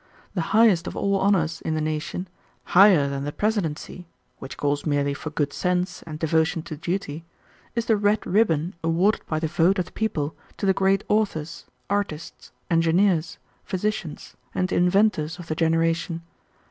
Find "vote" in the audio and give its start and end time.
9.47-9.77